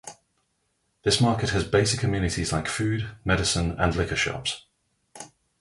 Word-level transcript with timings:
This 1.03 1.21
market 1.21 1.51
has 1.51 1.63
basic 1.63 2.01
amenities 2.01 2.51
like 2.51 2.67
food, 2.67 3.11
medicine 3.23 3.79
and 3.79 3.95
liquor 3.95 4.15
shops. 4.15 4.65